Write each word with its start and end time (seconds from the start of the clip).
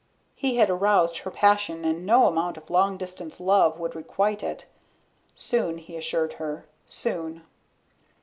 He 0.35 0.55
had 0.55 0.67
aroused 0.71 1.19
her 1.19 1.29
passion 1.29 1.85
and 1.85 2.07
no 2.07 2.25
amount 2.25 2.57
of 2.57 2.71
long 2.71 2.97
distance 2.97 3.39
love 3.39 3.77
could 3.77 3.93
requite 3.95 4.41
it. 4.41 4.65
Soon, 5.35 5.77
he 5.77 5.95
assured 5.95 6.33
her, 6.41 6.65
soon. 6.87 7.43